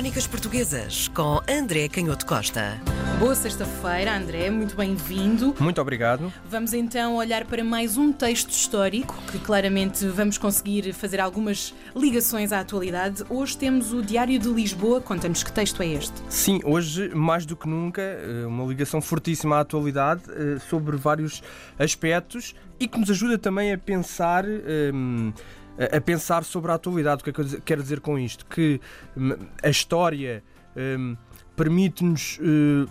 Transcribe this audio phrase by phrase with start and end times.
[0.00, 2.80] Crónicas Portuguesas com André Canhoto Costa.
[3.18, 5.54] Boa sexta-feira, André, muito bem-vindo.
[5.60, 6.32] Muito obrigado.
[6.48, 12.50] Vamos então olhar para mais um texto histórico que claramente vamos conseguir fazer algumas ligações
[12.50, 13.22] à atualidade.
[13.28, 15.02] Hoje temos o Diário de Lisboa.
[15.02, 16.14] Conta-nos que texto é este?
[16.30, 21.42] Sim, hoje, mais do que nunca, eh, uma ligação fortíssima à atualidade eh, sobre vários
[21.78, 24.46] aspectos e que nos ajuda também a pensar.
[24.46, 25.30] Um,
[25.96, 27.22] a pensar sobre a atualidade.
[27.22, 28.44] O que é que eu quero dizer com isto?
[28.46, 28.80] Que
[29.16, 30.42] hum, a história
[30.76, 31.16] um,
[31.56, 32.88] permite-nos uh,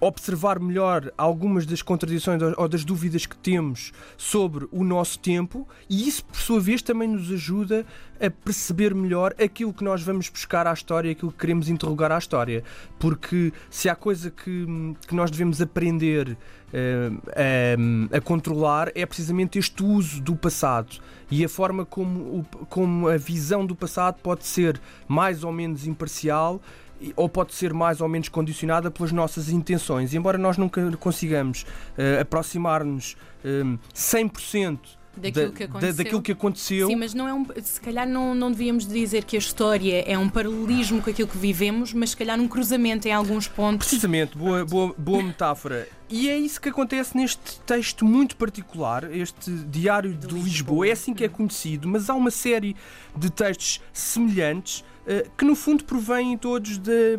[0.00, 6.08] observar melhor algumas das contradições ou das dúvidas que temos sobre o nosso tempo e
[6.08, 7.84] isso, por sua vez, também nos ajuda
[8.20, 12.18] a perceber melhor aquilo que nós vamos buscar à história, aquilo que queremos interrogar à
[12.18, 12.62] história.
[12.98, 14.66] Porque se há coisa que,
[15.06, 17.22] que nós devemos aprender uh,
[18.12, 20.98] a, a, controlar é precisamente este uso do passado
[21.30, 26.60] e a forma como, como a visão do passado pode ser mais ou menos imparcial
[27.16, 30.12] ou pode ser mais ou menos condicionada pelas nossas intenções.
[30.12, 35.92] E embora nós nunca consigamos uh, aproximar-nos um, 100% daquilo, da, que aconteceu.
[35.92, 36.86] Da, daquilo que aconteceu.
[36.88, 40.16] Sim, mas não é um, se calhar não, não devíamos dizer que a história é
[40.16, 43.88] um paralelismo com aquilo que vivemos, mas se calhar um cruzamento em alguns pontos.
[43.88, 45.88] Precisamente, boa, boa, boa metáfora.
[46.08, 50.44] E é isso que acontece neste texto muito particular, este Diário de, de Lisboa.
[50.44, 50.88] Lisboa.
[50.88, 52.74] É assim que é conhecido, mas há uma série
[53.16, 57.18] de textos semelhantes eh, que no fundo provêm todos de,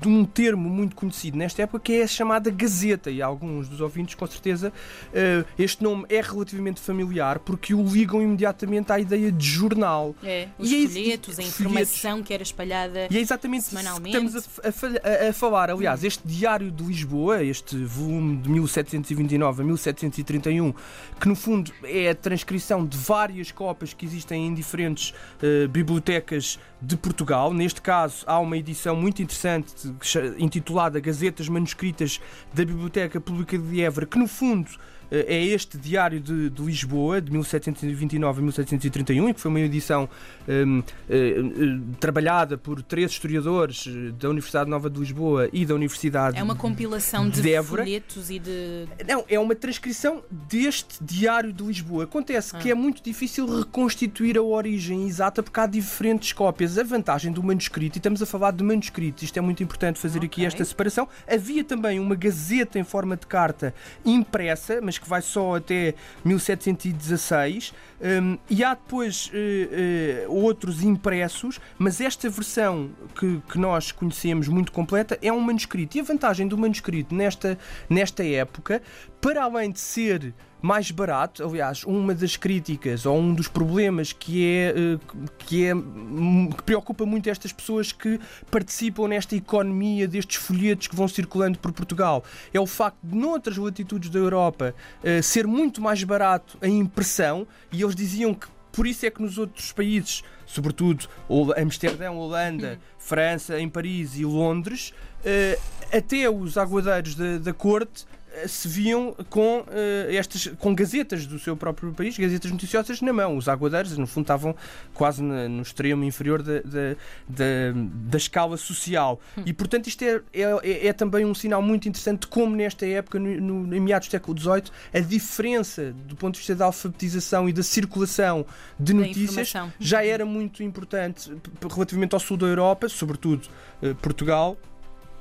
[0.00, 3.80] de um termo muito conhecido nesta época que é a chamada Gazeta, e alguns dos
[3.80, 4.72] ouvintes, com certeza,
[5.08, 10.14] uh, este nome é relativamente familiar porque o ligam imediatamente à ideia de jornal.
[10.22, 12.26] É, os e é folhetos, é, a informação folhetos.
[12.26, 14.16] que era espalhada e é exatamente semanalmente.
[14.16, 15.70] estamos a, a, a, falar.
[15.70, 20.74] Aliás, este Diário de Lisboa, este volume de 1729 a 1731,
[21.20, 25.10] que no fundo é a transcrição de várias cópias que existem em diferentes
[25.42, 27.52] uh, bibliotecas de Portugal.
[27.52, 29.89] Neste caso, há uma edição muito interessante
[30.38, 32.20] intitulada Gazetas Manuscritas
[32.52, 34.70] da Biblioteca Pública de Évora, que no fundo
[35.10, 40.08] é este Diário de, de, Lisboa, de 1729 a 1731, e que foi uma edição
[40.48, 45.74] um, uh, uh, trabalhada por três historiadores eh, da Universidade Nova de Lisboa e da
[45.74, 48.86] Universidade É uma compilação de, de folhetos e de.
[49.06, 52.04] Não, é uma transcrição deste Diário de Lisboa.
[52.04, 52.58] Acontece ah.
[52.58, 56.78] que é muito difícil reconstituir a origem exata porque há diferentes cópias.
[56.78, 60.18] A vantagem do manuscrito, e estamos a falar de manuscrito, isto é muito importante fazer
[60.18, 60.28] okay.
[60.28, 61.08] aqui esta separação.
[61.28, 65.94] Havia também uma gazeta em forma de carta impressa, mas que vai só até
[66.24, 73.92] 1716, um, e há depois uh, uh, outros impressos, mas esta versão que, que nós
[73.92, 75.96] conhecemos muito completa é um manuscrito.
[75.96, 78.82] E a vantagem do manuscrito nesta, nesta época,
[79.20, 81.44] para além de ser mais barato.
[81.44, 84.98] Aliás, uma das críticas ou um dos problemas que é eh,
[85.38, 91.08] que é que preocupa muito estas pessoas que participam nesta economia destes folhetos que vão
[91.08, 96.02] circulando por Portugal é o facto de noutras latitudes da Europa eh, ser muito mais
[96.04, 101.08] barato a impressão e eles diziam que por isso é que nos outros países, sobretudo
[101.56, 102.84] Amsterdão, Holanda, hum.
[102.98, 104.94] França, em Paris e Londres,
[105.24, 105.58] eh,
[105.92, 108.06] até os aguadeiros da, da corte
[108.46, 109.66] se viam com, uh,
[110.08, 113.36] estas, com gazetas do seu próprio país, gazetas noticiosas na mão.
[113.36, 114.54] Os aguadeiros, no fundo, estavam
[114.94, 116.96] quase na, no extremo inferior da, da,
[117.28, 119.20] da, da escala social.
[119.36, 119.42] Hum.
[119.46, 122.86] E, portanto, isto é, é, é, é, também um sinal muito interessante de como, nesta
[122.86, 124.64] época, no, no, em meados do século XVIII,
[124.94, 128.46] a diferença do ponto de vista da alfabetização e da circulação
[128.78, 131.32] de notícias já era muito importante
[131.70, 133.48] relativamente ao sul da Europa, sobretudo
[133.82, 134.56] uh, Portugal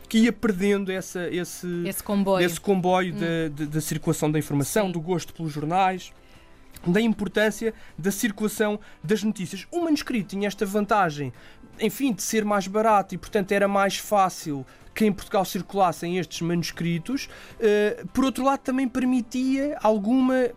[0.09, 3.67] que ia perdendo essa, esse, esse comboio, esse comboio hum.
[3.67, 4.91] da, circulação da informação, Sim.
[4.91, 6.11] do gosto pelos jornais
[6.85, 9.67] da importância da circulação das notícias.
[9.71, 11.33] O manuscrito tinha esta vantagem,
[11.79, 16.41] enfim, de ser mais barato e, portanto, era mais fácil que em Portugal circulassem estes
[16.41, 17.29] manuscritos.
[17.59, 20.49] Uh, por outro lado, também permitia alguma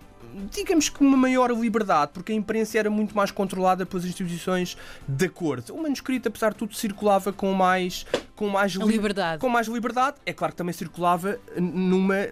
[0.50, 4.76] digamos que uma maior liberdade, porque a imprensa era muito mais controlada pelas instituições
[5.06, 5.72] da corte.
[5.72, 9.41] O manuscrito, apesar de tudo, circulava com mais com mais li liberdade.
[9.41, 10.16] Com mais liberdade.
[10.27, 12.28] É claro que também circulava numa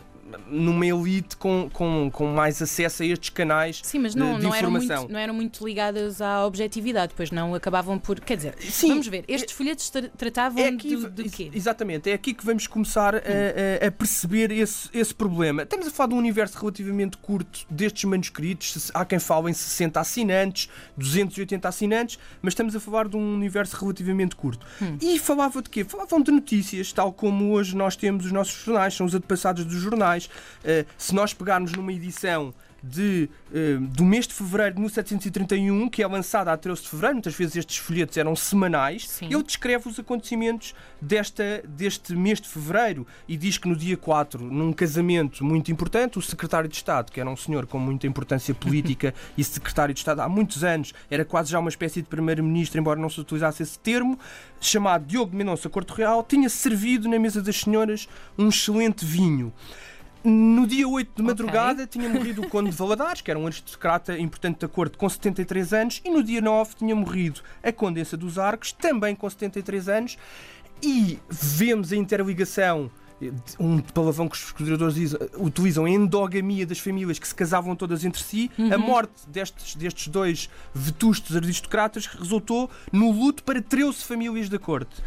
[0.48, 4.42] numa elite com, com, com mais acesso a estes canais Sim, mas não, de, de
[4.44, 4.90] não informação.
[4.90, 8.20] Eram muito, não eram muito ligadas à objetividade, pois não acabavam por.
[8.20, 11.50] Quer dizer, Sim, vamos ver, estes é, folhetos tratavam é aqui, de, de quê?
[11.52, 15.62] Exatamente, é aqui que vamos começar a, a, a, perceber esse, esse problema.
[15.62, 20.00] Estamos a falar de um universo relativamente curto destes manuscritos, há quem fale em 60
[20.00, 24.66] assinantes, 280 assinantes, mas estamos a falar de um universo relativamente curto.
[24.82, 24.96] Hum.
[25.00, 25.84] E falava de quê?
[25.84, 29.80] Falavam de notícias, tal como hoje nós temos os nossos jornais, são os antepassados dos
[29.80, 30.26] jornais jornais.
[30.26, 32.52] Uh, se nós pegarmos numa edição
[32.82, 37.16] de, uh, do mês de fevereiro de 1731, que é lançada a 13 de fevereiro,
[37.16, 39.26] muitas vezes estes folhetos eram semanais, Sim.
[39.26, 44.42] ele descreve os acontecimentos desta, deste mês de fevereiro e diz que no dia 4,
[44.42, 48.54] num casamento muito importante, o secretário de Estado, que era um senhor com muita importância
[48.54, 52.80] política e secretário de Estado há muitos anos, era quase já uma espécie de primeiro-ministro,
[52.80, 54.18] embora não se utilizasse esse termo,
[54.60, 58.08] chamado Diogo de Mendonça Corte Real, tinha servido na mesa das senhoras
[58.38, 59.52] um excelente vinho.
[60.22, 61.86] No dia 8 de madrugada okay.
[61.86, 65.72] tinha morrido o Conde de Valadares, que era um aristocrata importante da corte, com 73
[65.72, 70.18] anos, e no dia 9 tinha morrido a Condessa dos Arcos, também com 73 anos,
[70.82, 72.90] e vemos a interligação
[73.58, 78.22] um palavrão que os historiadores utilizam, a endogamia das famílias que se casavam todas entre
[78.22, 78.72] si, uhum.
[78.72, 85.02] a morte destes, destes dois vetustos aristocratas resultou no luto para 13 famílias da corte.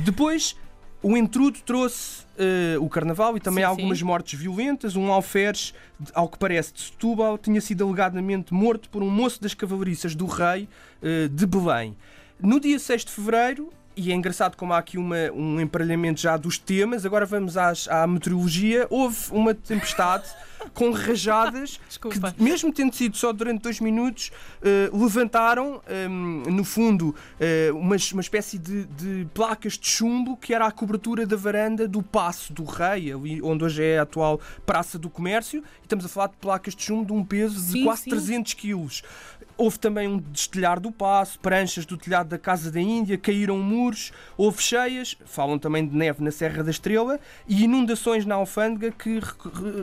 [0.00, 0.56] Depois,
[1.02, 4.04] o entrudo trouxe uh, o carnaval e também sim, algumas sim.
[4.04, 4.96] mortes violentas.
[4.96, 5.72] Um alferes,
[6.12, 10.26] ao que parece, de Setúbal, tinha sido alegadamente morto por um moço das cavalariças do
[10.26, 10.68] rei
[11.02, 11.96] uh, de Belém.
[12.40, 16.36] No dia 6 de fevereiro, e é engraçado como há aqui uma, um emparelhamento já
[16.36, 17.04] dos temas.
[17.04, 18.86] Agora vamos às, à meteorologia.
[18.90, 20.24] Houve uma tempestade
[20.74, 24.30] com rajadas que, mesmo tendo sido só durante dois minutos,
[24.60, 30.36] uh, levantaram, um, ehm, no fundo, uh, uma, uma espécie de, de, placas de chumbo
[30.36, 34.02] que era a cobertura da varanda do Passo do Rei, ali onde hoje é a
[34.02, 35.62] atual Praça do Comércio.
[35.80, 38.10] E estamos a falar de placas de chumbo de um peso de sim, quase sim.
[38.10, 39.02] 300 quilos.
[39.56, 44.12] Houve também um destelhar do passo, pranchas do telhado da Casa da Índia, caíram muros,
[44.36, 47.18] houve cheias, falam também de neve na Serra da Estrela
[47.48, 49.82] e inundações na alfândega que re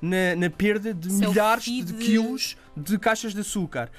[0.00, 3.90] na, na, perda de Seu milhares de quilos de caixas de açúcar.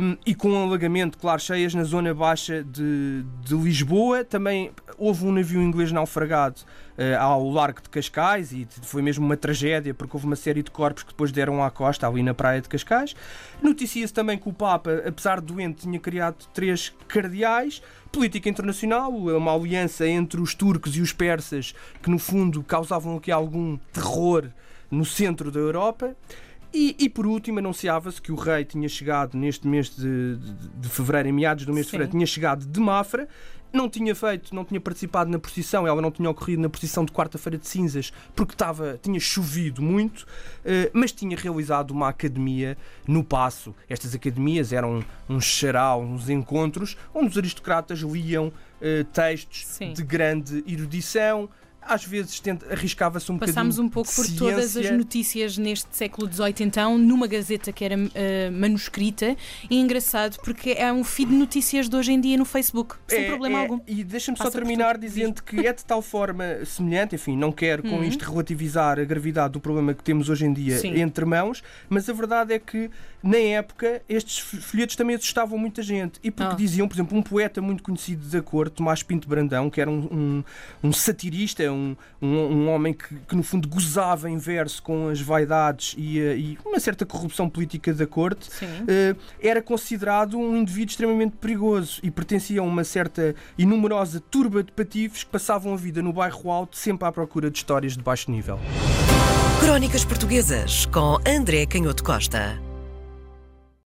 [0.00, 4.22] Um, e com um alagamento, claro, cheias na zona baixa de, de Lisboa.
[4.24, 6.60] Também houve um navio inglês naufragado
[6.98, 10.70] uh, ao largo de Cascais e foi mesmo uma tragédia porque houve uma série de
[10.70, 13.14] corpos que depois deram à costa ali na praia de Cascais.
[13.62, 17.82] Noticia-se também que o Papa, apesar de doente, tinha criado três cardeais.
[18.10, 23.30] Política internacional, uma aliança entre os turcos e os persas que no fundo causavam aqui
[23.30, 24.50] algum terror
[24.92, 26.14] no centro da Europa.
[26.72, 30.88] E, e, por último, anunciava-se que o rei tinha chegado neste mês de, de, de
[30.88, 31.88] fevereiro, em meados do mês Sim.
[31.88, 33.28] de fevereiro, tinha chegado de Mafra,
[33.72, 37.12] não tinha feito, não tinha participado na procissão, ela não tinha ocorrido na procissão de
[37.12, 40.26] quarta-feira de cinzas porque estava, tinha chovido muito,
[40.64, 43.74] eh, mas tinha realizado uma academia no Passo.
[43.88, 49.94] Estas academias eram uns charal, uns encontros onde os aristocratas liam eh, textos Sim.
[49.94, 51.48] de grande erudição
[51.84, 52.40] às vezes
[52.70, 54.38] arriscava-se um Passámos um pouco por ciência.
[54.38, 59.36] todas as notícias neste século XVIII, então, numa gazeta que era uh, manuscrita.
[59.68, 62.96] E é engraçado porque é um feed de notícias de hoje em dia no Facebook,
[63.06, 63.80] sem é, problema é, algum.
[63.86, 67.96] E deixa-me só terminar dizendo que é de tal forma semelhante, enfim, não quero com
[67.96, 68.04] uhum.
[68.04, 71.00] isto relativizar a gravidade do problema que temos hoje em dia Sim.
[71.00, 72.90] entre mãos, mas a verdade é que
[73.22, 76.18] na época estes folhetos também assustavam muita gente.
[76.22, 76.56] E porque oh.
[76.56, 80.08] diziam, por exemplo, um poeta muito conhecido da cor, Tomás Pinto Brandão, que era um,
[80.10, 80.44] um,
[80.82, 85.20] um satirista, um, um, um homem que, que, no fundo, gozava em verso com as
[85.20, 90.90] vaidades e, eh, e uma certa corrupção política da corte, uh, era considerado um indivíduo
[90.90, 95.76] extremamente perigoso e pertencia a uma certa e numerosa turba de patifes que passavam a
[95.76, 98.58] vida no bairro alto, sempre à procura de histórias de baixo nível.
[99.60, 102.71] Crónicas Portuguesas com André Canhoto Costa.